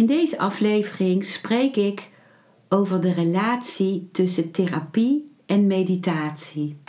[0.00, 2.08] In deze aflevering spreek ik
[2.68, 6.80] over de relatie tussen therapie en meditatie.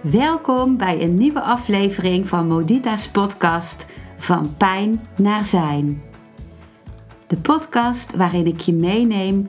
[0.00, 3.86] Welkom bij een nieuwe aflevering van Modita's podcast
[4.16, 6.02] Van Pijn naar Zijn.
[7.26, 9.48] De podcast waarin ik je meeneem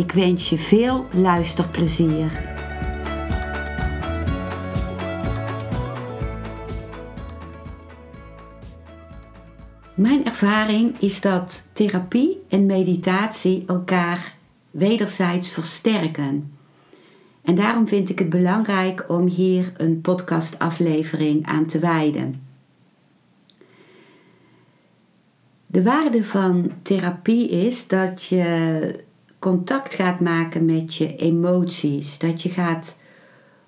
[0.00, 2.30] Ik wens je veel luisterplezier.
[9.94, 14.34] Mijn ervaring is dat therapie en meditatie elkaar
[14.70, 16.52] wederzijds versterken.
[17.42, 22.42] En daarom vind ik het belangrijk om hier een podcastaflevering aan te wijden.
[25.66, 29.08] De waarde van therapie is dat je
[29.40, 32.18] contact gaat maken met je emoties.
[32.18, 33.00] Dat je gaat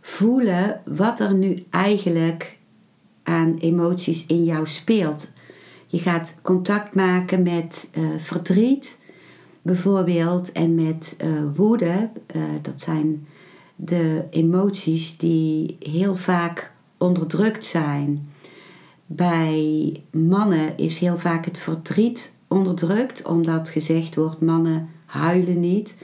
[0.01, 2.59] voelen wat er nu eigenlijk
[3.23, 5.31] aan emoties in jou speelt.
[5.87, 9.01] Je gaat contact maken met uh, verdriet,
[9.62, 12.11] bijvoorbeeld, en met uh, woede.
[12.36, 13.27] Uh, dat zijn
[13.77, 18.31] de emoties die heel vaak onderdrukt zijn.
[19.07, 25.96] Bij mannen is heel vaak het verdriet onderdrukt, omdat gezegd wordt: mannen huilen niet.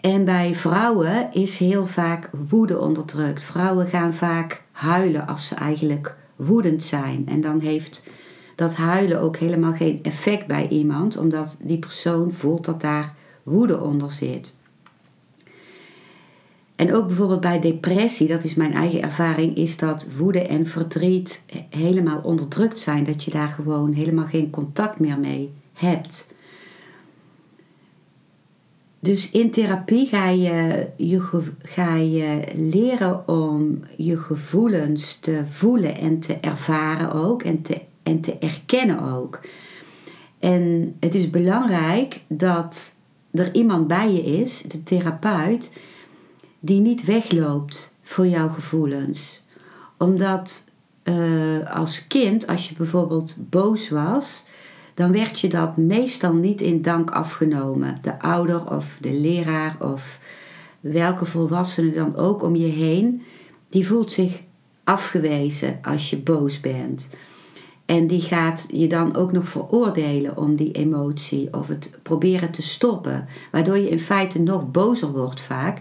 [0.00, 3.44] En bij vrouwen is heel vaak woede onderdrukt.
[3.44, 7.28] Vrouwen gaan vaak huilen als ze eigenlijk woedend zijn.
[7.28, 8.04] En dan heeft
[8.54, 13.80] dat huilen ook helemaal geen effect bij iemand, omdat die persoon voelt dat daar woede
[13.80, 14.54] onder zit.
[16.76, 21.44] En ook bijvoorbeeld bij depressie, dat is mijn eigen ervaring, is dat woede en verdriet
[21.70, 23.04] helemaal onderdrukt zijn.
[23.04, 26.34] Dat je daar gewoon helemaal geen contact meer mee hebt.
[29.00, 36.20] Dus in therapie ga je, je, ga je leren om je gevoelens te voelen en
[36.20, 39.40] te ervaren ook en te, en te erkennen ook.
[40.38, 42.94] En het is belangrijk dat
[43.30, 45.72] er iemand bij je is, de therapeut,
[46.60, 49.44] die niet wegloopt voor jouw gevoelens.
[49.98, 50.64] Omdat
[51.04, 54.45] uh, als kind, als je bijvoorbeeld boos was,
[54.96, 57.98] dan werd je dat meestal niet in dank afgenomen.
[58.02, 60.20] De ouder of de leraar of
[60.80, 63.22] welke volwassene dan ook om je heen,
[63.68, 64.42] die voelt zich
[64.84, 67.10] afgewezen als je boos bent.
[67.86, 72.62] En die gaat je dan ook nog veroordelen om die emotie of het proberen te
[72.62, 75.78] stoppen, waardoor je in feite nog bozer wordt vaak.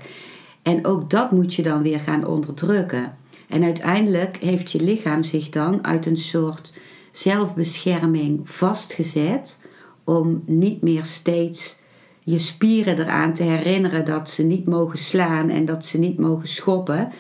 [0.61, 3.17] En ook dat moet je dan weer gaan onderdrukken.
[3.49, 6.73] En uiteindelijk heeft je lichaam zich dan uit een soort
[7.17, 9.59] zelfbescherming vastgezet
[10.03, 11.79] om niet meer steeds
[12.23, 16.47] je spieren eraan te herinneren dat ze niet mogen slaan en dat ze niet mogen
[16.47, 17.11] schoppen.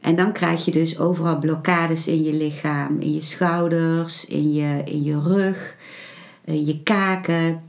[0.00, 4.82] En dan krijg je dus overal blokkades in je lichaam, in je schouders, in je,
[4.84, 5.76] in je rug,
[6.44, 7.62] in je kaken.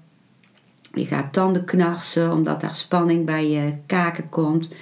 [0.93, 4.73] Je gaat tanden knarsen omdat daar spanning bij je kaken komt.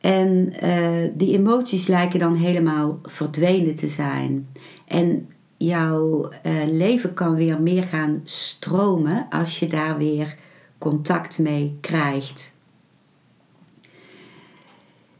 [0.00, 4.48] En uh, die emoties lijken dan helemaal verdwenen te zijn.
[4.86, 10.36] En jouw uh, leven kan weer meer gaan stromen als je daar weer
[10.78, 12.54] contact mee krijgt.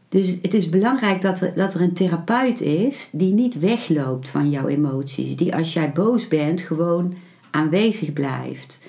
[0.09, 4.49] Dus het is belangrijk dat er, dat er een therapeut is die niet wegloopt van
[4.49, 5.35] jouw emoties.
[5.35, 7.13] Die als jij boos bent gewoon
[7.51, 8.79] aanwezig blijft.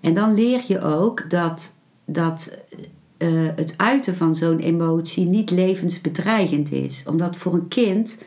[0.00, 2.58] En dan leer je ook dat, dat
[3.18, 7.04] uh, het uiten van zo'n emotie niet levensbedreigend is.
[7.06, 8.22] Omdat voor een kind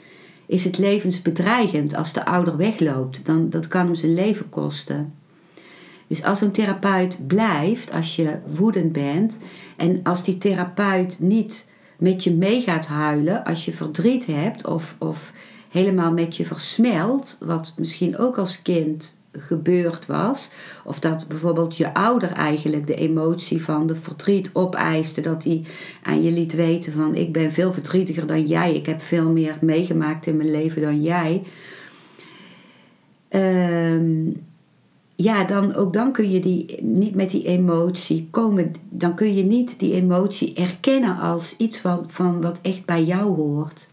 [0.45, 3.25] is het levensbedreigend als de ouder wegloopt.
[3.25, 5.13] Dan, dat kan hem zijn leven kosten.
[6.07, 9.39] Dus als een therapeut blijft, als je woedend bent
[9.77, 14.95] en als die therapeut niet met je mee gaat huilen als je verdriet hebt of,
[14.99, 15.33] of
[15.69, 20.51] helemaal met je versmelt, wat misschien ook als kind gebeurd was.
[20.83, 25.21] Of dat bijvoorbeeld je ouder eigenlijk de emotie van de verdriet opeiste.
[25.21, 25.63] Dat hij
[26.03, 28.75] aan je liet weten van ik ben veel verdrietiger dan jij.
[28.75, 31.43] Ik heb veel meer meegemaakt in mijn leven dan jij.
[33.29, 34.29] Ehm,
[35.15, 38.73] ja, dan, ook dan kun je die, niet met die emotie komen.
[38.89, 43.35] Dan kun je niet die emotie erkennen als iets van, van wat echt bij jou
[43.35, 43.89] hoort.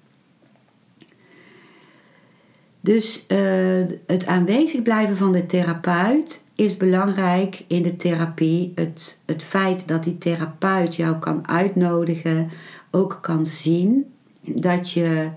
[2.85, 8.73] Dus uh, het aanwezig blijven van de therapeut is belangrijk in de therapie.
[8.75, 12.51] Het, het feit dat die therapeut jou kan uitnodigen,
[12.91, 14.07] ook kan zien
[14.41, 15.29] dat je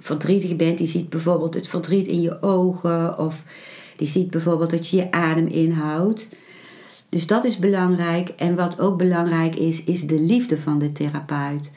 [0.00, 0.78] verdrietig bent.
[0.78, 3.44] Die ziet bijvoorbeeld het verdriet in je ogen of
[3.96, 6.28] die ziet bijvoorbeeld dat je je adem inhoudt.
[7.08, 8.28] Dus dat is belangrijk.
[8.28, 11.72] En wat ook belangrijk is, is de liefde van de therapeut.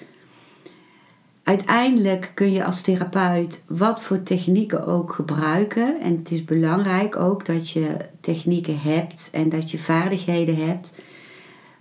[1.50, 6.01] Uiteindelijk kun je als therapeut wat voor technieken ook gebruiken.
[6.01, 10.96] En het is belangrijk ook dat je technieken hebt en dat je vaardigheden hebt.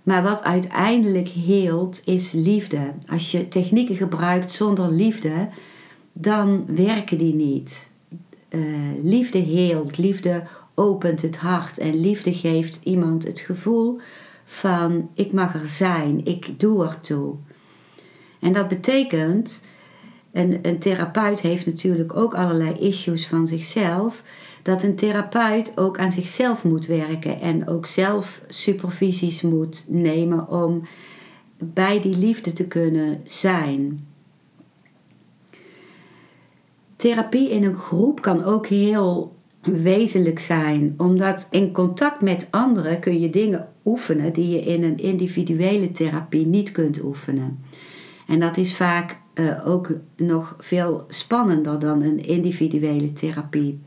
[0.03, 2.93] Maar wat uiteindelijk heelt, is liefde.
[3.07, 5.49] Als je technieken gebruikt zonder liefde,
[6.13, 7.89] dan werken die niet.
[8.49, 8.61] Uh,
[9.03, 10.43] liefde heelt, liefde
[10.75, 13.99] opent het hart en liefde geeft iemand het gevoel
[14.45, 17.35] van ik mag er zijn, ik doe ertoe.
[18.39, 19.63] En dat betekent,
[20.31, 24.23] een, een therapeut heeft natuurlijk ook allerlei issues van zichzelf,
[24.63, 30.87] dat een therapeut ook aan zichzelf moet werken en ook zelf supervisies moet nemen om
[31.57, 34.07] bij die liefde te kunnen zijn.
[36.95, 43.19] Therapie in een groep kan ook heel wezenlijk zijn, omdat in contact met anderen kun
[43.19, 47.59] je dingen oefenen die je in een individuele therapie niet kunt oefenen.
[48.29, 53.79] En dat is vaak uh, ook nog veel spannender dan een individuele therapie.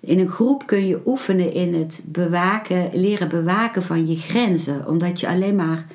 [0.00, 5.20] In een groep kun je oefenen in het bewaken, leren bewaken van je grenzen, omdat
[5.20, 5.86] je alleen maar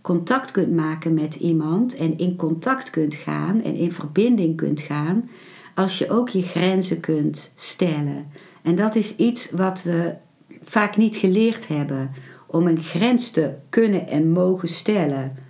[0.00, 5.30] contact kunt maken met iemand en in contact kunt gaan en in verbinding kunt gaan
[5.74, 8.26] als je ook je grenzen kunt stellen.
[8.62, 10.14] En dat is iets wat we
[10.62, 12.10] vaak niet geleerd hebben
[12.46, 15.46] om een grens te kunnen en mogen stellen.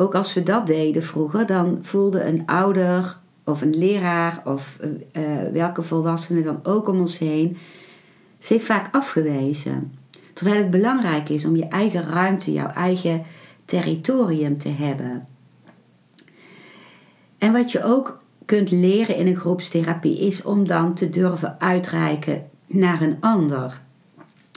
[0.00, 5.22] Ook als we dat deden vroeger, dan voelde een ouder of een leraar of uh,
[5.52, 7.56] welke volwassene dan ook om ons heen
[8.38, 9.92] zich vaak afgewezen.
[10.32, 13.22] Terwijl het belangrijk is om je eigen ruimte, jouw eigen
[13.64, 15.26] territorium te hebben.
[17.38, 22.42] En wat je ook kunt leren in een groepstherapie is om dan te durven uitreiken
[22.66, 23.80] naar een ander.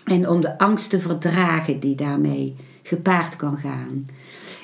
[0.05, 4.05] En om de angst te verdragen die daarmee gepaard kan gaan.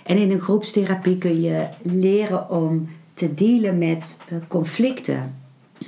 [0.07, 5.35] En in een groepstherapie kun je leren om te dealen met eh, conflicten.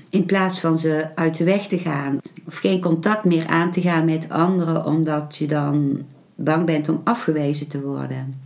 [0.09, 2.17] In plaats van ze uit de weg te gaan.
[2.47, 6.01] Of geen contact meer aan te gaan met anderen omdat je dan
[6.35, 8.41] bang bent om afgewezen te worden.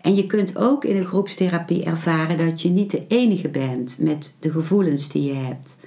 [0.00, 4.36] En je kunt ook in een groepstherapie ervaren dat je niet de enige bent met
[4.40, 5.78] de gevoelens die je hebt.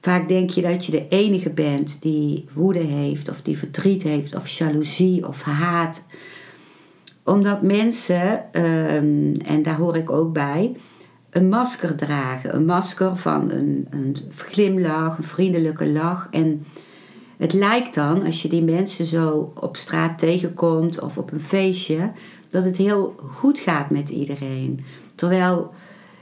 [0.00, 4.34] Vaak denk je dat je de enige bent die woede heeft, of die verdriet heeft,
[4.34, 6.04] of jaloezie of haat.
[7.24, 10.76] Omdat mensen, ehm, en daar hoor ik ook bij,
[11.30, 12.54] een masker dragen.
[12.54, 16.28] Een masker van een, een glimlach, een vriendelijke lach.
[16.30, 16.66] En
[17.36, 22.10] het lijkt dan, als je die mensen zo op straat tegenkomt of op een feestje,
[22.50, 24.84] dat het heel goed gaat met iedereen.
[25.14, 25.74] Terwijl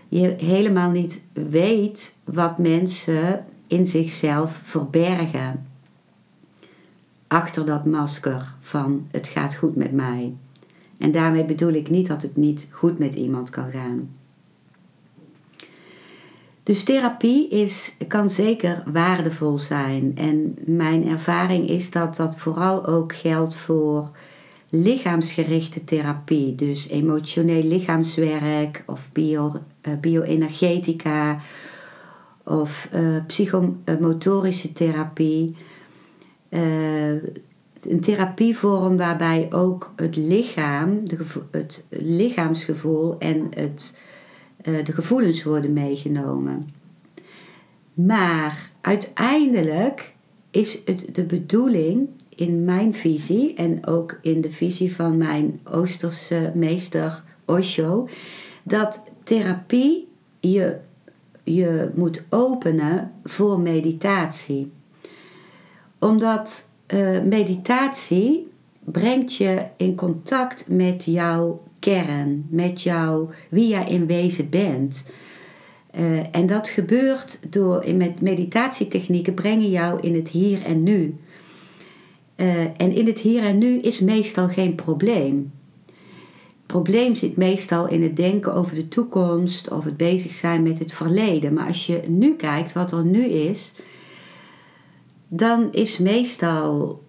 [0.09, 5.67] je helemaal niet weet wat mensen in zichzelf verbergen.
[7.27, 10.35] Achter dat masker van het gaat goed met mij.
[10.99, 14.11] En daarmee bedoel ik niet dat het niet goed met iemand kan gaan.
[16.63, 20.13] Dus therapie is, kan zeker waardevol zijn.
[20.15, 24.11] En mijn ervaring is dat dat vooral ook geldt voor
[24.71, 26.55] lichaamsgerichte therapie.
[26.55, 29.53] Dus emotioneel lichaamswerk of bio,
[29.89, 31.41] uh, bioenergetica
[32.45, 35.57] of uh, psychomotorische therapie.
[36.49, 37.13] Uh,
[37.89, 41.19] een therapievorm waarbij ook het lichaam, de
[41.51, 43.99] het lichaamsgevoel en het,
[44.63, 46.69] de gevoelens worden meegenomen.
[47.95, 50.15] Maar uiteindelijk
[50.51, 56.53] is het de bedoeling in mijn visie en ook in de visie van mijn Oosterse
[56.55, 58.09] meester Osho,
[58.63, 60.09] dat therapie
[60.41, 60.77] je,
[61.43, 64.73] je moet openen voor meditatie.
[65.99, 68.49] Omdat uh, meditatie
[68.85, 75.11] brengt je in contact met jouw kern, met jou, wie jij in wezen bent.
[75.99, 81.17] Uh, en dat gebeurt door met meditatietechnieken brengen jou in het hier en nu.
[82.37, 85.53] Uh, en in het hier en nu is meestal geen probleem.
[86.67, 90.93] Probleem zit meestal in het denken over de toekomst of het bezig zijn met het
[90.93, 91.53] verleden.
[91.53, 93.73] Maar als je nu kijkt wat er nu is,
[95.29, 97.03] dan is meestal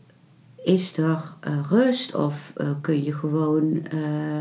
[0.63, 4.39] is er uh, rust of uh, kun je gewoon uh,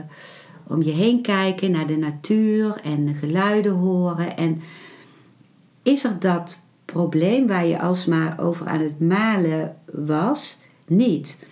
[0.66, 4.37] om je heen kijken naar de natuur en geluiden horen.
[4.37, 4.61] En
[5.82, 11.47] is er dat probleem waar je alsmaar over aan het malen was, niet.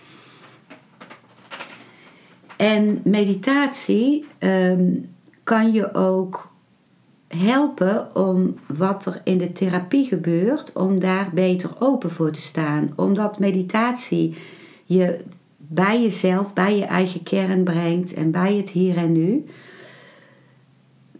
[2.57, 5.09] En meditatie um,
[5.43, 6.51] kan je ook
[7.27, 12.93] helpen om wat er in de therapie gebeurt, om daar beter open voor te staan.
[12.95, 14.35] Omdat meditatie
[14.83, 15.19] je
[15.57, 19.45] bij jezelf, bij je eigen kern brengt en bij het hier en nu,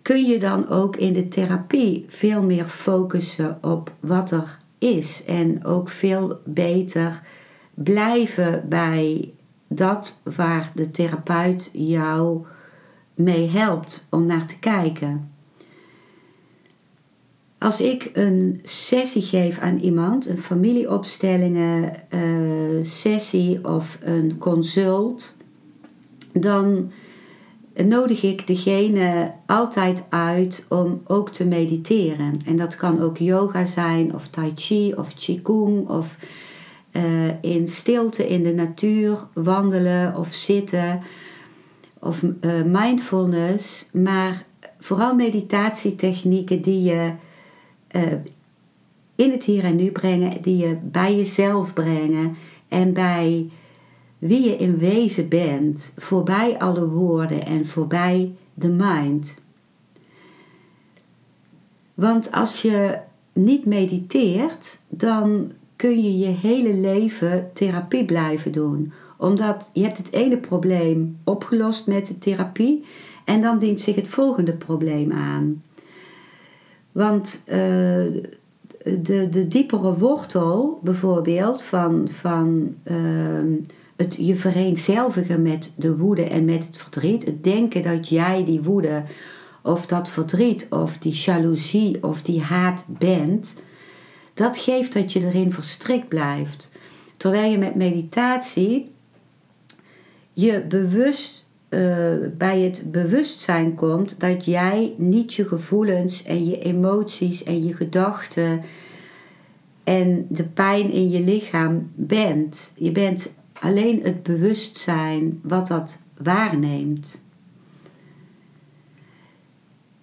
[0.01, 5.65] kun je dan ook in de therapie veel meer focussen op wat er is en
[5.65, 7.21] ook veel beter
[7.73, 9.33] blijven bij
[9.67, 12.45] dat waar de therapeut jou
[13.13, 15.37] mee helpt om naar te kijken.
[17.59, 25.37] Als ik een sessie geef aan iemand, een familieopstellingen uh, sessie of een consult,
[26.33, 26.91] dan
[27.85, 32.33] nodig ik degene altijd uit om ook te mediteren.
[32.45, 36.17] En dat kan ook yoga zijn, of tai chi, of qigong, of
[36.91, 41.01] uh, in stilte in de natuur wandelen of zitten,
[41.99, 43.89] of uh, mindfulness.
[43.91, 44.45] Maar
[44.79, 47.11] vooral meditatietechnieken die je
[49.16, 52.38] in het hier en nu brengen, die je bij jezelf brengen
[52.68, 53.50] en bij
[54.18, 59.42] wie je in wezen bent, voorbij alle woorden en voorbij de mind.
[61.94, 62.98] Want als je
[63.34, 68.94] niet mediteert, dan kun je je hele leven therapie blijven doen.
[69.18, 72.86] Omdat je hebt het ene probleem opgelost met de therapie
[73.25, 75.63] en dan dient zich het volgende probleem aan.
[76.98, 77.56] Want uh,
[78.84, 83.58] de, de diepere wortel bijvoorbeeld van, van uh,
[83.96, 87.25] het je vereenzelvigen met de woede en met het verdriet.
[87.25, 89.04] Het denken dat jij die woede
[89.62, 93.62] of dat verdriet of die jaloezie of die haat bent.
[94.34, 96.72] Dat geeft dat je erin verstrikt blijft.
[97.18, 98.92] Terwijl je met meditatie
[100.34, 107.43] je bewust uh, bij het bewustzijn komt dat jij niet je gevoelens en je emoties
[107.43, 108.62] en je gedachten
[109.83, 112.74] en de pijn in je lichaam bent.
[112.75, 117.21] Je bent alleen het bewustzijn wat dat waarneemt.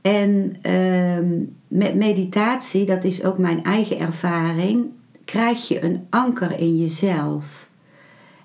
[0.01, 4.87] En uh, met meditatie, dat is ook mijn eigen ervaring,
[5.25, 7.64] krijg je een anker in jezelf.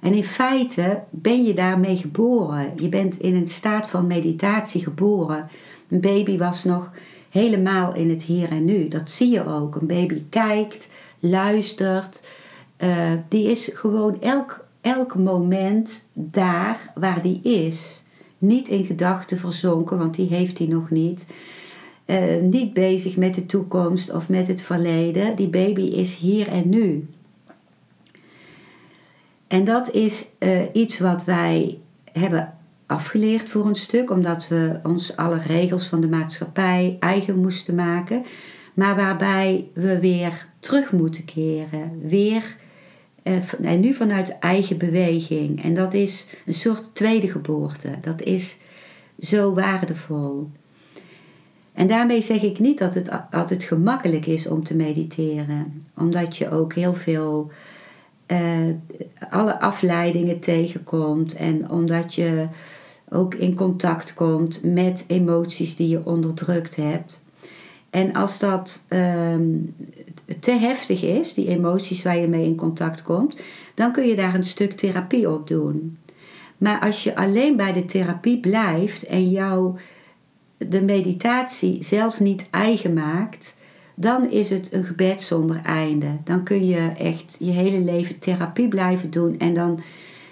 [0.01, 2.72] En in feite ben je daarmee geboren.
[2.75, 5.50] Je bent in een staat van meditatie geboren.
[5.89, 6.91] Een baby was nog
[7.29, 8.88] helemaal in het hier en nu.
[8.88, 9.75] Dat zie je ook.
[9.75, 10.88] Een baby kijkt,
[11.20, 12.24] luistert.
[12.77, 18.03] Uh, die is gewoon elk, elk moment daar waar die is.
[18.38, 21.25] Niet in gedachten verzonken, want die heeft hij nog niet.
[22.06, 25.36] Uh, niet bezig met de toekomst of met het verleden.
[25.36, 27.08] Die baby is hier en nu.
[29.50, 31.77] En dat is uh, iets wat wij
[32.12, 32.53] hebben
[32.86, 38.24] afgeleerd voor een stuk, omdat we ons alle regels van de maatschappij eigen moesten maken,
[38.74, 42.56] maar waarbij we weer terug moeten keren, weer
[43.24, 45.63] uh, en nu vanuit eigen beweging.
[45.63, 47.89] En dat is een soort tweede geboorte.
[48.01, 48.58] Dat is
[49.20, 50.50] zo waardevol.
[51.74, 56.50] En daarmee zeg ik niet dat het altijd gemakkelijk is om te mediteren, omdat je
[56.50, 57.51] ook heel veel
[59.29, 62.48] alle afleidingen tegenkomt en omdat je
[63.09, 67.24] ook in contact komt met emoties die je onderdrukt hebt.
[67.89, 69.75] En als dat um,
[70.39, 73.38] te heftig is, die emoties waar je mee in contact komt,
[73.74, 75.98] dan kun je daar een stuk therapie op doen.
[76.57, 79.77] Maar als je alleen bij de therapie blijft en jou
[80.57, 83.57] de meditatie zelf niet eigen maakt,
[84.01, 86.18] dan is het een gebed zonder einde.
[86.24, 89.79] Dan kun je echt je hele leven therapie blijven doen en dan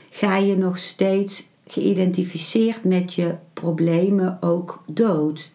[0.10, 5.50] ga je nog steeds geïdentificeerd met je problemen ook dood.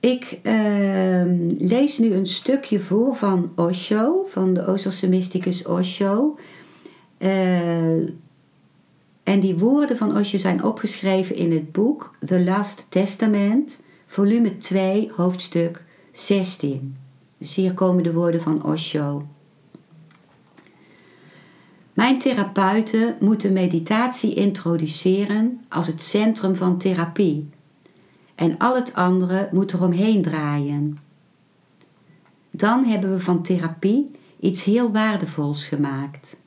[0.00, 1.22] Ik uh,
[1.58, 6.38] lees nu een stukje voor van Osho, van de Oosterse mysticus Osho.
[7.18, 8.08] Uh,
[9.30, 15.10] en die woorden van Osho zijn opgeschreven in het boek The Last Testament, volume 2,
[15.16, 16.96] hoofdstuk 16.
[17.38, 19.26] Dus hier komen de woorden van Osho.
[21.92, 27.48] Mijn therapeuten moeten meditatie introduceren als het centrum van therapie.
[28.34, 30.98] En al het andere moet eromheen draaien.
[32.50, 34.10] dan hebben we van therapie
[34.40, 36.40] iets heel waardevols gemaakt.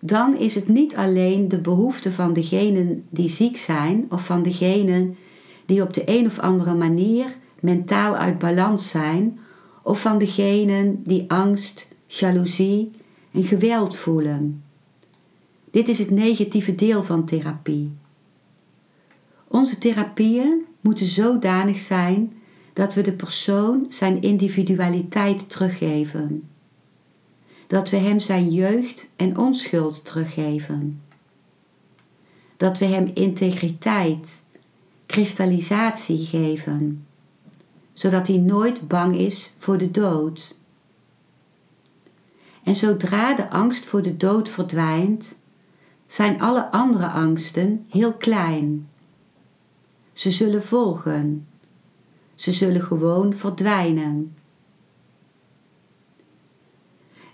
[0.00, 5.16] Dan is het niet alleen de behoefte van degenen die ziek zijn of van degenen
[5.66, 9.38] die op de een of andere manier mentaal uit balans zijn
[9.82, 12.90] of van degenen die angst, jaloezie
[13.30, 14.62] en geweld voelen.
[15.70, 17.90] Dit is het negatieve deel van therapie.
[19.48, 22.32] Onze therapieën moeten zodanig zijn
[22.72, 26.48] dat we de persoon zijn individualiteit teruggeven.
[27.68, 31.02] Dat we hem zijn jeugd en onschuld teruggeven.
[32.56, 34.42] Dat we hem integriteit,
[35.06, 37.06] kristallisatie geven,
[37.92, 40.54] zodat hij nooit bang is voor de dood.
[42.62, 45.36] En zodra de angst voor de dood verdwijnt,
[46.06, 48.88] zijn alle andere angsten heel klein.
[50.12, 51.46] Ze zullen volgen.
[52.34, 54.36] Ze zullen gewoon verdwijnen.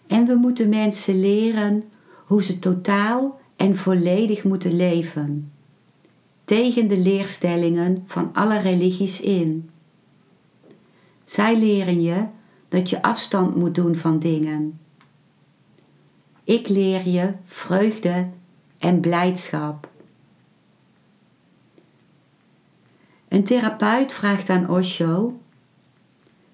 [0.06, 1.84] En we moeten mensen leren
[2.24, 5.52] hoe ze totaal en volledig moeten leven,
[6.44, 9.70] tegen de leerstellingen van alle religies in.
[11.24, 12.24] Zij leren je
[12.68, 14.78] dat je afstand moet doen van dingen.
[16.44, 18.28] Ik leer je vreugde
[18.78, 19.88] en blijdschap.
[23.28, 25.40] Een therapeut vraagt aan Osho: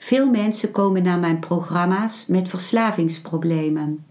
[0.03, 4.05] Veel mensen komen naar mijn programma's met verslavingsproblemen.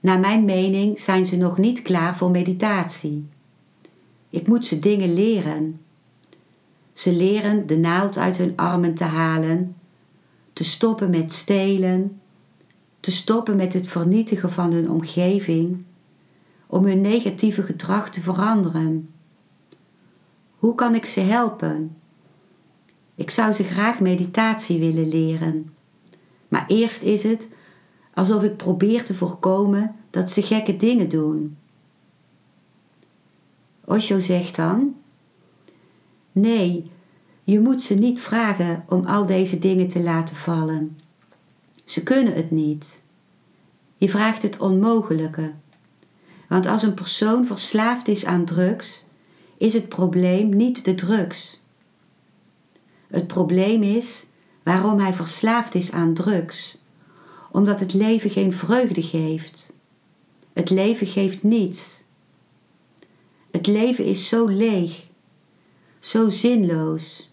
[0.00, 3.28] Naar mijn mening zijn ze nog niet klaar voor meditatie.
[4.30, 5.80] Ik moet ze dingen leren.
[6.92, 9.76] Ze leren de naald uit hun armen te halen,
[10.52, 12.20] te stoppen met stelen,
[13.00, 15.84] te stoppen met het vernietigen van hun omgeving,
[16.66, 19.10] om hun negatieve gedrag te veranderen.
[20.58, 21.99] Hoe kan ik ze helpen?
[23.20, 25.74] Ik zou ze graag meditatie willen leren.
[26.48, 27.48] Maar eerst is het
[28.14, 31.56] alsof ik probeer te voorkomen dat ze gekke dingen doen.
[33.84, 34.94] Osho zegt dan:
[36.32, 36.84] Nee,
[37.44, 40.98] je moet ze niet vragen om al deze dingen te laten vallen.
[41.84, 43.02] Ze kunnen het niet.
[43.96, 45.52] Je vraagt het onmogelijke.
[46.48, 49.04] Want als een persoon verslaafd is aan drugs,
[49.56, 51.59] is het probleem niet de drugs.
[53.10, 54.26] Het probleem is
[54.62, 56.78] waarom hij verslaafd is aan drugs.
[57.50, 59.72] Omdat het leven geen vreugde geeft.
[60.52, 61.98] Het leven geeft niets.
[63.50, 65.06] Het leven is zo leeg,
[65.98, 67.30] zo zinloos.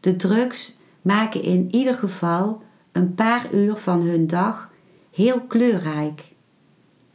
[0.00, 4.70] De drugs maken in ieder geval een paar uur van hun dag
[5.10, 6.24] heel kleurrijk,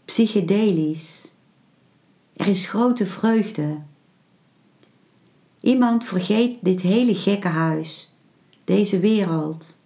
[0.06, 1.32] psychedelisch.
[2.34, 3.78] Er is grote vreugde.
[5.66, 8.14] Iemand vergeet dit hele gekke huis,
[8.64, 9.78] deze wereld.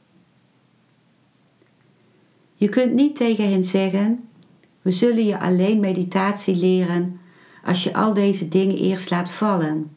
[2.56, 4.30] Je kunt niet tegen hen zeggen:
[4.82, 7.20] We zullen je alleen meditatie leren
[7.63, 9.96] als je al deze dingen eerst laat vallen.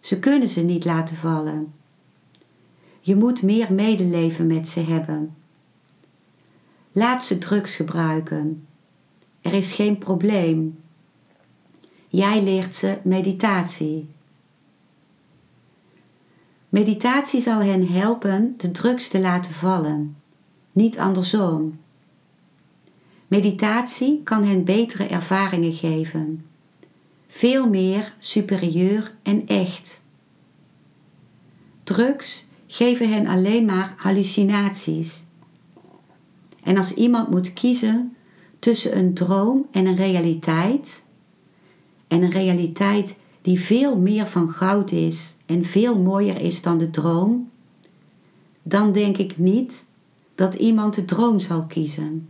[0.00, 1.72] Ze kunnen ze niet laten vallen.
[3.00, 5.36] Je moet meer medeleven met ze hebben.
[6.92, 8.66] Laat ze drugs gebruiken.
[9.40, 10.79] Er is geen probleem.
[12.12, 14.08] Jij leert ze meditatie.
[16.68, 20.16] Meditatie zal hen helpen de drugs te laten vallen,
[20.72, 21.78] niet andersom.
[23.26, 26.46] Meditatie kan hen betere ervaringen geven,
[27.28, 30.02] veel meer superieur en echt.
[31.84, 35.24] Drugs geven hen alleen maar hallucinaties.
[36.62, 38.16] En als iemand moet kiezen
[38.58, 40.99] tussen een droom en een realiteit,
[42.10, 46.90] en een realiteit die veel meer van goud is en veel mooier is dan de
[46.90, 47.50] droom,
[48.62, 49.84] dan denk ik niet
[50.34, 52.28] dat iemand de droom zal kiezen.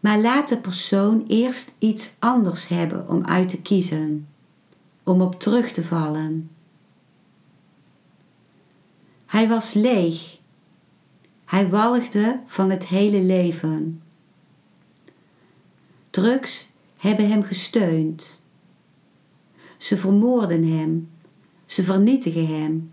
[0.00, 4.28] Maar laat de persoon eerst iets anders hebben om uit te kiezen,
[5.02, 6.50] om op terug te vallen.
[9.26, 10.38] Hij was leeg.
[11.44, 14.02] Hij walgde van het hele leven.
[16.10, 16.69] Drugs
[17.00, 18.42] hebben hem gesteund.
[19.76, 21.10] Ze vermoorden hem,
[21.64, 22.92] ze vernietigen hem,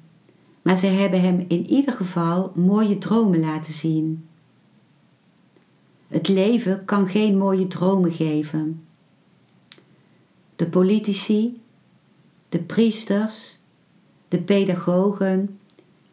[0.61, 4.27] maar ze hebben hem in ieder geval mooie dromen laten zien.
[6.07, 8.85] Het leven kan geen mooie dromen geven.
[10.55, 11.61] De politici,
[12.49, 13.57] de priesters,
[14.27, 15.59] de pedagogen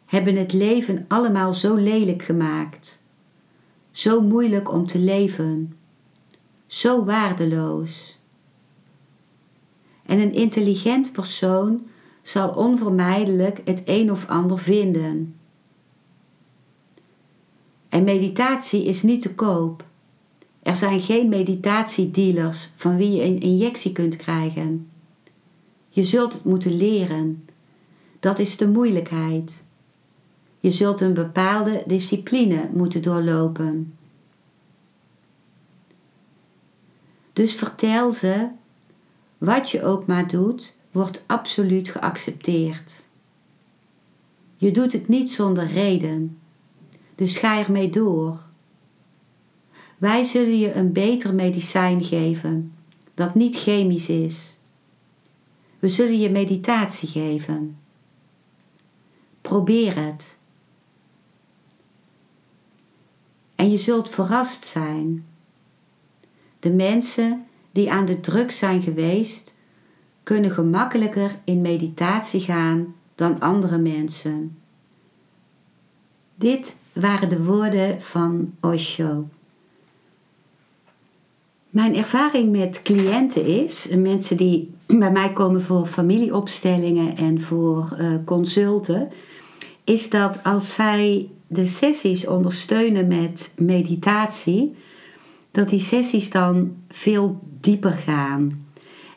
[0.05, 2.99] hebben het leven allemaal zo lelijk gemaakt,
[3.91, 5.77] zo moeilijk om te leven,
[6.67, 8.19] zo waardeloos.
[10.05, 11.87] En een intelligent persoon
[12.21, 15.35] zal onvermijdelijk het een of ander vinden.
[17.89, 19.85] En meditatie is niet te koop.
[20.63, 24.89] Er zijn geen meditatiedealers van wie je een injectie kunt krijgen.
[25.89, 27.47] Je zult het moeten leren.
[28.19, 29.63] Dat is de moeilijkheid.
[30.59, 33.93] Je zult een bepaalde discipline moeten doorlopen.
[37.35, 38.47] Dus vertel ze,
[39.37, 43.05] wat je ook maar doet, wordt absoluut geaccepteerd.
[44.57, 46.37] Je doet het niet zonder reden,
[47.15, 48.39] dus ga ermee door.
[49.97, 52.73] Wij zullen je een beter medicijn geven
[53.13, 54.57] dat niet chemisch is.
[55.79, 57.77] We zullen je meditatie geven.
[59.41, 60.37] Probeer het.
[63.55, 65.25] En je zult verrast zijn.
[66.65, 69.53] De mensen die aan de druk zijn geweest,
[70.23, 74.57] kunnen gemakkelijker in meditatie gaan dan andere mensen.
[76.35, 79.27] Dit waren de woorden van Osho.
[81.69, 88.15] Mijn ervaring met cliënten is, mensen die bij mij komen voor familieopstellingen en voor uh,
[88.25, 89.11] consulten,
[89.83, 94.75] is dat als zij de sessies ondersteunen met meditatie,
[95.55, 98.65] dat die sessies dan veel dieper gaan.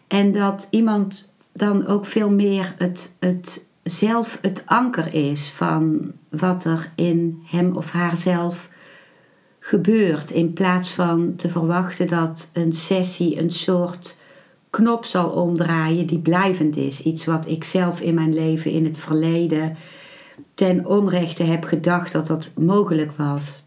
[0.06, 6.64] En dat iemand dan ook veel meer het, het zelf het anker is van wat
[6.64, 8.70] er in hem of haarzelf
[9.58, 10.30] gebeurt.
[10.30, 14.16] In plaats van te verwachten dat een sessie een soort
[14.70, 17.02] knop zal omdraaien die blijvend is.
[17.02, 19.76] Iets wat ik zelf in mijn leven in het verleden
[20.54, 23.66] ten onrechte heb gedacht dat dat mogelijk was.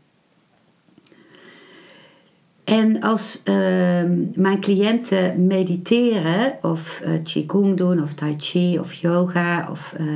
[2.72, 9.68] En als ehm, mijn cliënten mediteren of uh, qigong doen of tai chi of yoga
[9.72, 10.08] of uh,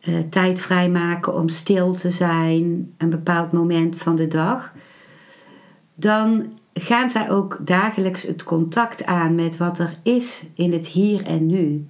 [0.00, 4.72] uh, tijd vrijmaken om stil te zijn, een bepaald moment van de dag,
[5.94, 11.26] dan gaan zij ook dagelijks het contact aan met wat er is in het hier
[11.26, 11.86] en nu.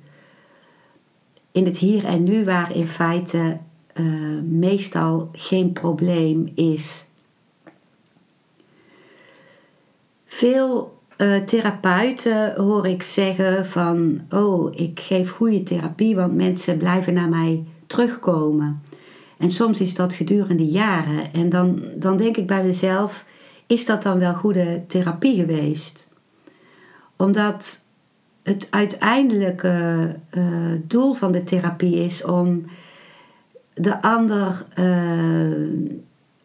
[1.53, 3.59] In het hier en nu waar in feite
[4.43, 7.10] meestal geen probleem is
[10.33, 17.15] Veel uh, therapeuten hoor ik zeggen van, oh, ik geef goede therapie, want mensen blijven
[17.15, 18.83] naar mij terugkomen.
[19.39, 21.33] En soms is dat gedurende jaren.
[21.33, 23.25] En dan, dan denk ik bij mezelf,
[23.67, 26.09] is dat dan wel goede therapie geweest?
[27.17, 27.85] Omdat
[28.43, 30.45] het uiteindelijke uh,
[30.87, 32.65] doel van de therapie is om
[33.75, 35.99] de ander uh,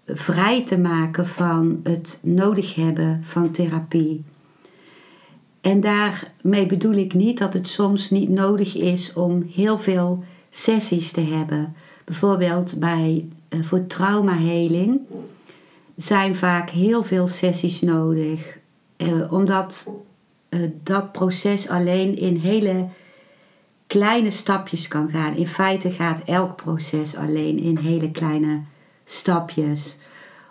[0.07, 4.23] vrij te maken van het nodig hebben van therapie.
[5.61, 11.11] En daarmee bedoel ik niet dat het soms niet nodig is om heel veel sessies
[11.11, 11.75] te hebben.
[12.03, 14.99] Bijvoorbeeld bij, uh, voor traumaheling
[15.95, 18.57] zijn vaak heel veel sessies nodig.
[18.97, 19.91] Uh, omdat
[20.49, 22.87] uh, dat proces alleen in hele
[23.87, 25.35] kleine stapjes kan gaan.
[25.35, 28.61] In feite gaat elk proces alleen in hele kleine
[29.05, 29.97] stapjes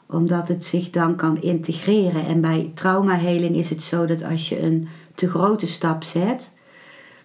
[0.06, 2.26] omdat het zich dan kan integreren.
[2.26, 6.54] En bij traumaheling is het zo dat als je een te grote stap zet,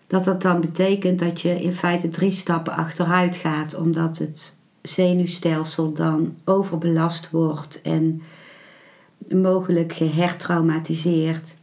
[0.08, 5.94] dat dat dan betekent dat je in feite drie stappen achteruit gaat, omdat het zenuwstelsel
[5.94, 8.22] dan overbelast wordt en
[9.30, 11.56] mogelijk gehertraumatiseerd.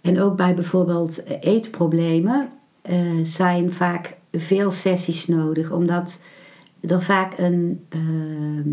[0.00, 2.48] En ook bij bijvoorbeeld eetproblemen
[2.90, 6.20] uh, zijn vaak veel sessies nodig, omdat
[6.90, 8.64] er vaak een, uh,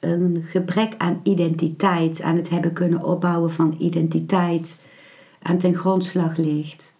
[0.00, 4.82] een gebrek aan identiteit, aan het hebben kunnen opbouwen van identiteit,
[5.42, 6.94] aan ten grondslag ligt.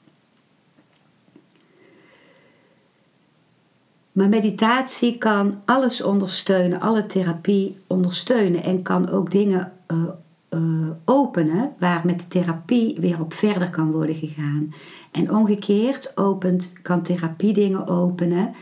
[4.12, 10.04] Maar meditatie kan alles ondersteunen, alle therapie ondersteunen en kan ook dingen uh,
[10.50, 14.74] uh, openen waar met therapie weer op verder kan worden gegaan.
[15.10, 18.54] En omgekeerd opent, kan therapie dingen openen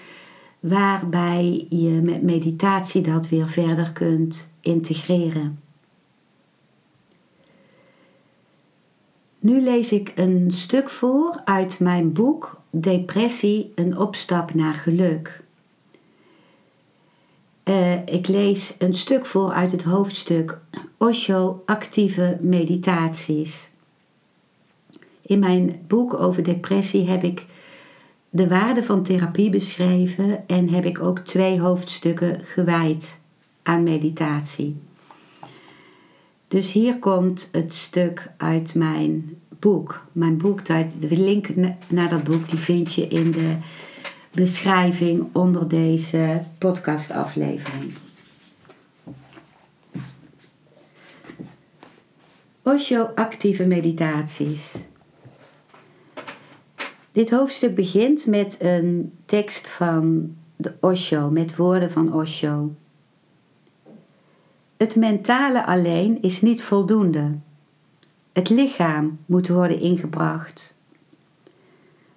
[0.60, 5.60] waarbij je met meditatie dat weer verder kunt integreren.
[9.38, 15.44] Nu lees ik een stuk voor uit mijn boek Depressie, een opstap naar geluk.
[17.64, 20.60] Uh, ik lees een stuk voor uit het hoofdstuk
[20.96, 23.70] Osho actieve meditaties.
[25.22, 27.46] In mijn boek over depressie heb ik
[28.30, 33.20] de waarde van therapie beschreven en heb ik ook twee hoofdstukken gewijd
[33.62, 34.76] aan meditatie.
[36.48, 40.06] Dus hier komt het stuk uit mijn boek.
[40.12, 41.48] Mijn boek, de link
[41.88, 43.56] naar dat boek, die vind je in de
[44.30, 47.92] beschrijving onder deze podcastaflevering.
[52.62, 54.89] Osho actieve meditaties.
[57.12, 62.74] Dit hoofdstuk begint met een tekst van de Osho, met woorden van Osho.
[64.76, 67.38] Het mentale alleen is niet voldoende.
[68.32, 70.78] Het lichaam moet worden ingebracht.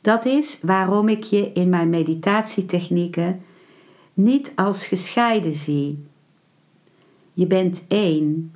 [0.02, 3.42] Dat is waarom ik je in mijn meditatietechnieken
[4.14, 6.06] niet als gescheiden zie.
[7.34, 8.56] Je bent één.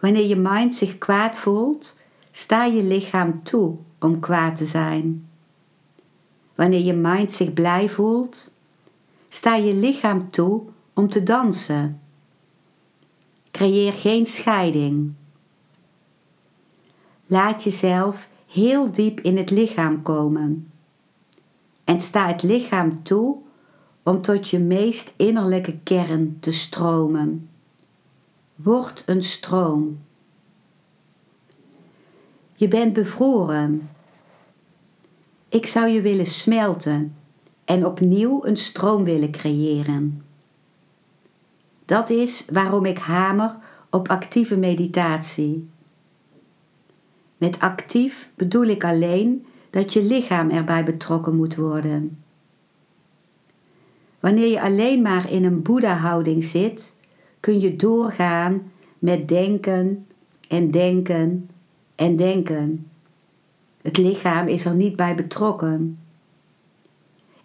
[0.00, 1.98] Wanneer je mind zich kwaad voelt,
[2.30, 5.28] sta je lichaam toe om kwaad te zijn.
[6.54, 8.52] Wanneer je mind zich blij voelt,
[9.28, 10.62] sta je lichaam toe
[10.94, 12.00] om te dansen.
[13.50, 15.12] Creëer geen scheiding.
[17.26, 20.70] Laat jezelf heel diep in het lichaam komen.
[21.84, 23.36] En sta het lichaam toe
[24.02, 27.48] om tot je meest innerlijke kern te stromen.
[28.54, 29.98] Word een stroom.
[32.56, 33.90] Je bent bevroren.
[35.48, 37.16] Ik zou je willen smelten
[37.64, 40.22] en opnieuw een stroom willen creëren.
[41.84, 43.56] Dat is waarom ik hamer
[43.90, 45.68] op actieve meditatie.
[47.36, 52.22] Met actief bedoel ik alleen dat je lichaam erbij betrokken moet worden.
[54.20, 56.96] Wanneer je alleen maar in een Boeddha-houding zit,
[57.40, 60.06] kun je doorgaan met denken
[60.48, 61.50] en denken
[61.96, 62.90] en denken.
[63.82, 65.98] Het lichaam is er niet bij betrokken.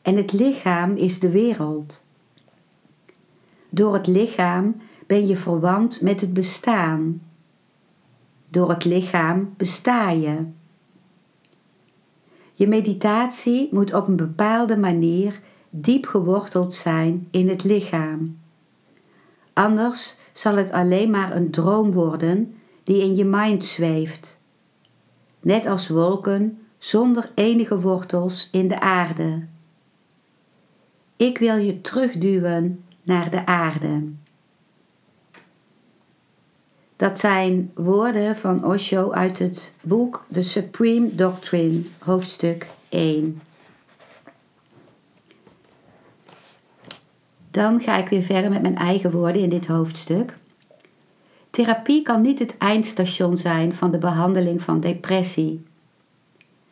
[0.02, 2.04] En het lichaam is de wereld.
[3.70, 4.76] Door het lichaam
[5.08, 7.22] ben je verwant met het bestaan.
[8.50, 10.46] Door het lichaam besta je.
[12.54, 18.38] Je meditatie moet op een bepaalde manier diep geworteld zijn in het lichaam.
[19.54, 24.41] Anders zal het alleen maar een droom worden die in je mind zweeft.
[25.42, 29.46] Net als wolken zonder enige wortels in de aarde.
[31.16, 34.04] Ik wil je terugduwen naar de aarde.
[36.96, 43.42] Dat zijn woorden van Osho uit het boek The Supreme Doctrine, hoofdstuk 1.
[47.52, 50.38] Dan ga ik weer verder met mijn eigen woorden in dit hoofdstuk.
[51.52, 55.64] Therapie kan niet het eindstation zijn van de behandeling van depressie.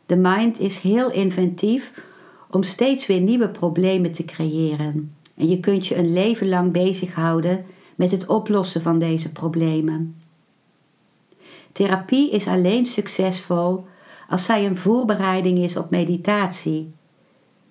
[0.06, 2.04] De mind is heel inventief
[2.50, 5.16] om steeds weer nieuwe problemen te creëren.
[5.36, 7.66] En je kunt je een leven lang bezighouden
[7.96, 10.16] met het oplossen van deze problemen.
[11.72, 13.86] Therapie is alleen succesvol
[14.30, 16.92] als zij een voorbereiding is op meditatie,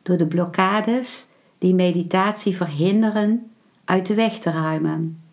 [0.03, 3.51] door de blokkades die meditatie verhinderen
[3.85, 5.28] uit de weg te ruimen.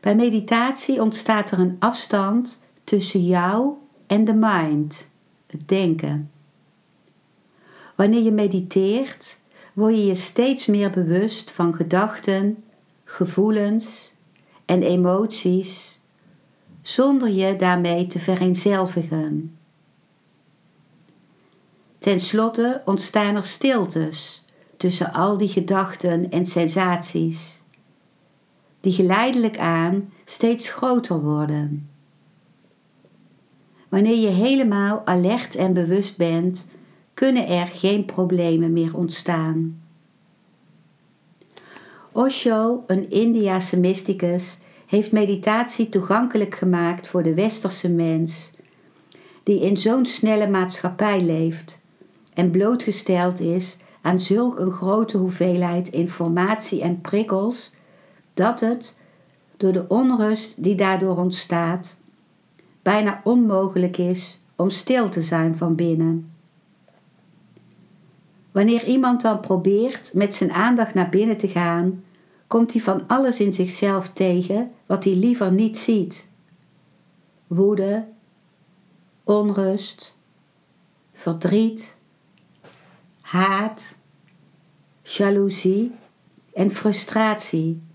[0.00, 3.72] Bij meditatie ontstaat er een afstand tussen jou
[4.06, 5.10] en de mind,
[5.46, 6.30] het denken.
[7.94, 9.40] Wanneer je mediteert,
[9.72, 12.64] word je je steeds meer bewust van gedachten,
[13.04, 14.14] gevoelens
[14.64, 16.00] en emoties,
[16.82, 19.58] zonder je daarmee te vereenzelvigen.
[21.98, 24.44] Ten slotte ontstaan er stiltes
[24.76, 27.57] tussen al die gedachten en sensaties,
[28.80, 31.88] die geleidelijk aan steeds groter worden.
[33.88, 36.70] Wanneer je helemaal alert en bewust bent,
[37.14, 39.82] kunnen er geen problemen meer ontstaan.
[42.12, 48.52] Osho, een Indiase mysticus, heeft meditatie toegankelijk gemaakt voor de westerse mens,
[49.42, 51.82] die in zo'n snelle maatschappij leeft
[52.34, 57.72] en blootgesteld is aan zulk een grote hoeveelheid informatie en prikkels
[58.38, 58.96] dat het,
[59.56, 62.00] door de onrust die daardoor ontstaat,
[62.82, 66.32] bijna onmogelijk is om stil te zijn van binnen.
[68.52, 72.04] Wanneer iemand dan probeert met zijn aandacht naar binnen te gaan,
[72.46, 76.28] komt hij van alles in zichzelf tegen wat hij liever niet ziet.
[77.46, 78.04] Woede,
[79.24, 80.16] onrust,
[81.12, 81.96] verdriet,
[83.20, 83.96] haat,
[85.02, 85.92] jaloezie
[86.54, 87.86] en frustratie.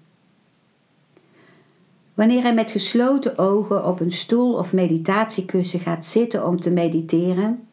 [2.13, 7.67] Wanneer hij met gesloten ogen op een stoel of meditatiekussen gaat zitten om te mediteren,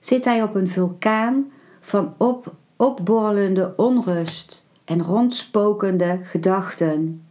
[0.00, 7.24] zit hij op een vulkaan van op, opborrelende onrust en rondspokende gedachten.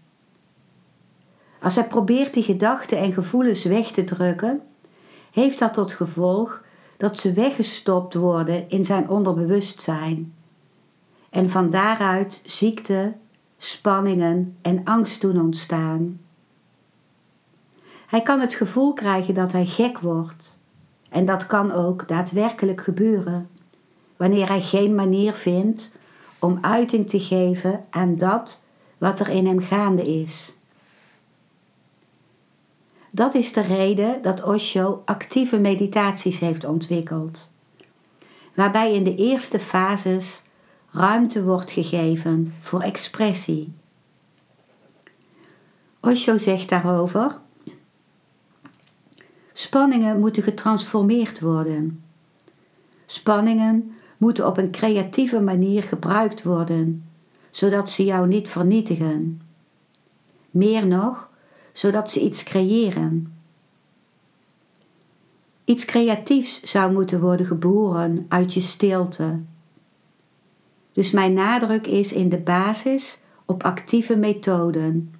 [1.61, 4.61] Als hij probeert die gedachten en gevoelens weg te drukken,
[5.31, 6.63] heeft dat tot gevolg
[6.97, 10.33] dat ze weggestopt worden in zijn onderbewustzijn.
[11.29, 13.13] En van daaruit ziekte,
[13.63, 16.19] spanningen en angst doen ontstaan.
[18.07, 20.59] Hij kan het gevoel krijgen dat hij gek wordt.
[21.09, 23.49] En dat kan ook daadwerkelijk gebeuren,
[24.17, 25.95] wanneer hij geen manier vindt
[26.39, 28.63] om uiting te geven aan dat
[28.97, 30.55] wat er in hem gaande is.
[33.11, 37.53] Dat is de reden dat Osho actieve meditaties heeft ontwikkeld,
[38.53, 40.42] waarbij in de eerste fases
[40.93, 43.73] ruimte wordt gegeven voor expressie.
[45.99, 47.39] Osho zegt daarover:
[49.53, 52.03] Spanningen moeten getransformeerd worden.
[53.05, 57.09] Spanningen moeten op een creatieve manier gebruikt worden,
[57.51, 59.41] zodat ze jou niet vernietigen.
[60.51, 61.29] Meer nog,
[61.73, 63.37] zodat ze iets creëren.
[65.65, 69.39] Iets creatiefs zou moeten worden geboren uit je stilte.
[70.93, 75.13] Dus mijn nadruk is in de basis op actieve methoden.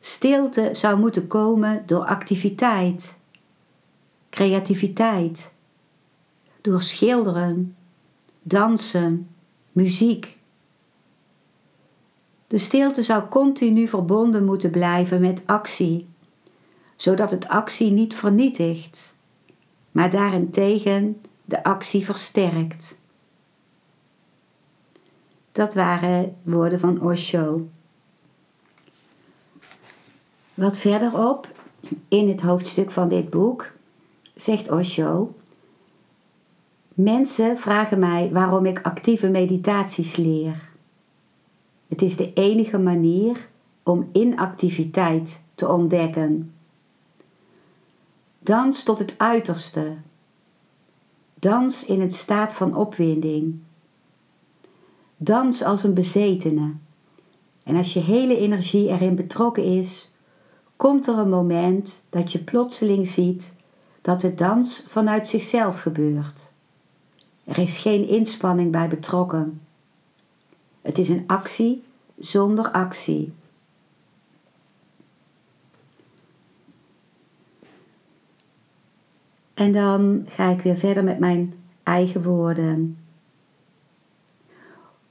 [0.00, 3.18] Stilte zou moeten komen door activiteit,
[4.30, 5.52] creativiteit,
[6.60, 7.76] door schilderen,
[8.42, 9.28] dansen,
[9.72, 10.36] muziek.
[12.46, 16.08] De stilte zou continu verbonden moeten blijven met actie,
[16.96, 19.14] zodat het actie niet vernietigt,
[19.90, 22.98] maar daarentegen de actie versterkt.
[25.56, 27.68] Dat waren woorden van Osho.
[30.54, 31.48] Wat verderop
[32.08, 33.72] in het hoofdstuk van dit boek
[34.34, 35.34] zegt Osho:
[36.94, 40.68] Mensen vragen mij waarom ik actieve meditaties leer.
[41.88, 43.48] Het is de enige manier
[43.82, 46.54] om inactiviteit te ontdekken.
[48.38, 49.92] Dans tot het uiterste.
[51.34, 53.64] Dans in een staat van opwinding.
[55.16, 56.72] Dans als een bezetene.
[57.62, 60.10] En als je hele energie erin betrokken is,
[60.76, 63.56] komt er een moment dat je plotseling ziet
[64.00, 66.52] dat de dans vanuit zichzelf gebeurt.
[67.44, 69.60] Er is geen inspanning bij betrokken.
[70.82, 71.82] Het is een actie
[72.18, 73.32] zonder actie.
[79.54, 83.05] En dan ga ik weer verder met mijn eigen woorden.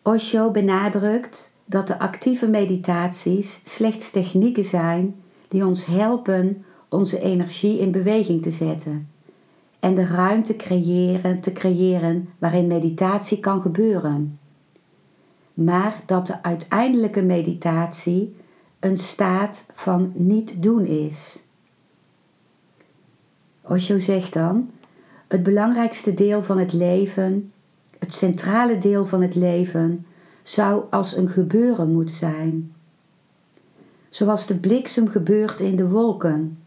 [0.07, 5.15] Osho benadrukt dat de actieve meditaties slechts technieken zijn
[5.47, 9.09] die ons helpen onze energie in beweging te zetten
[9.79, 14.39] en de ruimte creëren, te creëren waarin meditatie kan gebeuren.
[15.53, 18.35] Maar dat de uiteindelijke meditatie
[18.79, 21.45] een staat van niet doen is.
[23.61, 24.69] Osho zegt dan:
[25.27, 27.51] het belangrijkste deel van het leven,
[27.99, 30.05] het centrale deel van het leven,
[30.43, 32.73] zou als een gebeuren moeten zijn.
[34.09, 36.57] Zoals de bliksem gebeurt in de wolken,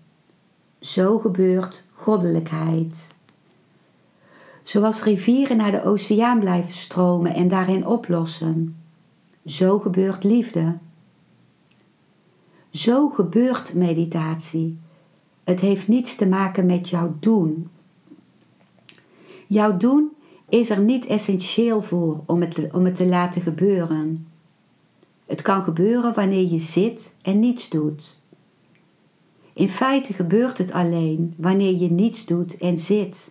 [0.81, 3.07] zo gebeurt goddelijkheid.
[4.63, 8.77] Zoals rivieren naar de oceaan blijven stromen en daarin oplossen,
[9.47, 10.77] zo gebeurt liefde.
[12.71, 14.79] Zo gebeurt meditatie.
[15.45, 17.69] Het heeft niets te maken met jouw doen.
[19.47, 20.13] Jouw doen
[20.49, 24.27] is er niet essentieel voor om het, om het te laten gebeuren.
[25.27, 28.19] Het kan gebeuren wanneer je zit en niets doet.
[29.53, 33.31] In feite gebeurt het alleen wanneer je niets doet en zit.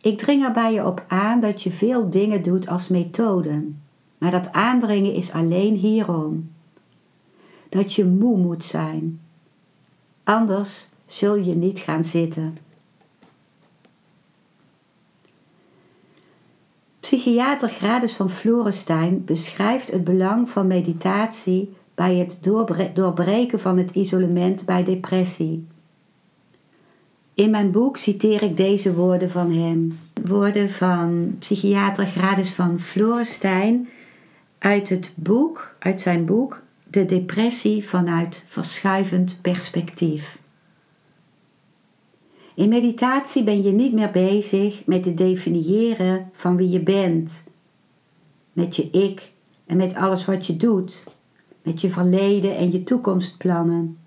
[0.00, 3.82] Ik dring er bij je op aan dat je veel dingen doet als methoden,
[4.18, 6.50] maar dat aandringen is alleen hierom.
[7.68, 9.20] Dat je moe moet zijn.
[10.24, 12.58] Anders zul je niet gaan zitten.
[17.06, 22.38] Psychiater Gradus van Florenstein beschrijft het belang van meditatie bij het
[22.94, 25.66] doorbreken van het isolement bij depressie.
[27.34, 29.98] In mijn boek citeer ik deze woorden van hem.
[30.24, 33.88] Woorden van psychiater Gradus van Florenstein
[34.58, 40.38] uit het boek, uit zijn boek De depressie vanuit verschuivend perspectief.
[42.56, 47.46] In meditatie ben je niet meer bezig met het definiëren van wie je bent,
[48.52, 49.32] met je ik
[49.66, 51.04] en met alles wat je doet,
[51.62, 53.98] met je verleden en je toekomstplannen.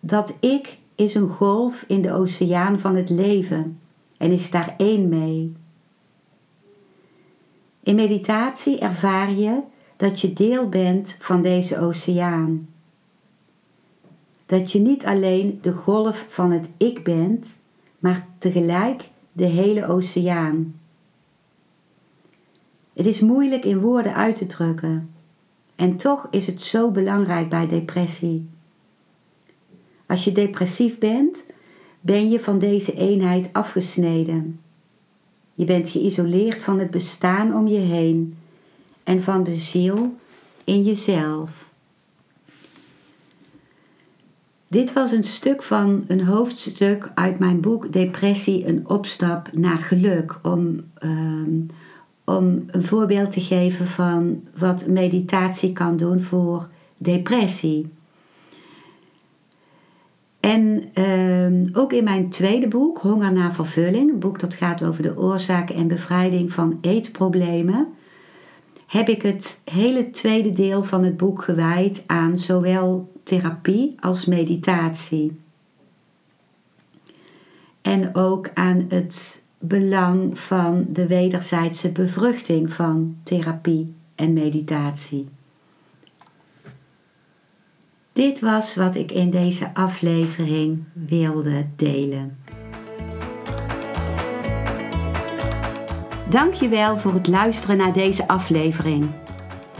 [0.00, 3.80] Dat ik is een golf in de oceaan van het leven
[4.16, 5.52] en is daar één mee.
[7.82, 9.60] In meditatie ervaar je
[9.96, 12.68] dat je deel bent van deze oceaan.
[14.50, 17.62] Dat je niet alleen de golf van het ik bent,
[17.98, 20.74] maar tegelijk de hele oceaan.
[22.92, 25.10] Het is moeilijk in woorden uit te drukken.
[25.76, 28.48] En toch is het zo belangrijk bij depressie.
[30.06, 31.46] Als je depressief bent,
[32.00, 34.60] ben je van deze eenheid afgesneden.
[35.54, 38.36] Je bent geïsoleerd van het bestaan om je heen
[39.04, 40.14] en van de ziel
[40.64, 41.69] in jezelf.
[44.70, 50.38] Dit was een stuk van een hoofdstuk uit mijn boek Depressie, een opstap naar geluk.
[50.42, 51.60] Om, ehm,
[52.24, 57.88] om een voorbeeld te geven van wat meditatie kan doen voor depressie.
[60.40, 65.02] En ehm, ook in mijn tweede boek, Honger naar Vervulling, een boek dat gaat over
[65.02, 67.88] de oorzaken en bevrijding van eetproblemen,
[68.86, 75.40] heb ik het hele tweede deel van het boek gewijd aan zowel therapie als meditatie.
[77.82, 85.28] En ook aan het belang van de wederzijdse bevruchting van therapie en meditatie.
[88.12, 92.38] Dit was wat ik in deze aflevering wilde delen.
[96.28, 99.10] Dankjewel voor het luisteren naar deze aflevering.